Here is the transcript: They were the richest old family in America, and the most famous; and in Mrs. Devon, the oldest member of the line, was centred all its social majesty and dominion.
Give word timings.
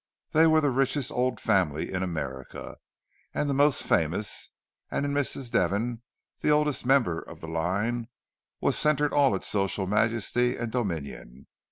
They 0.31 0.47
were 0.47 0.61
the 0.61 0.71
richest 0.71 1.11
old 1.11 1.39
family 1.39 1.93
in 1.93 2.01
America, 2.01 2.77
and 3.35 3.47
the 3.47 3.53
most 3.53 3.83
famous; 3.83 4.49
and 4.89 5.05
in 5.05 5.13
Mrs. 5.13 5.51
Devon, 5.51 6.01
the 6.41 6.49
oldest 6.49 6.87
member 6.87 7.19
of 7.19 7.39
the 7.39 7.47
line, 7.47 8.07
was 8.59 8.75
centred 8.75 9.13
all 9.13 9.35
its 9.35 9.45
social 9.45 9.85
majesty 9.85 10.57
and 10.57 10.71
dominion. 10.71 11.45